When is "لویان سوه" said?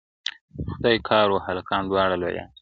2.21-2.55